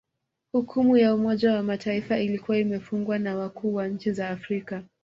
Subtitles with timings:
[0.51, 4.83] Hukumu ya Umoja wa Mataifa ilikuwa imefungwa na wakuu wa nchi za Afrika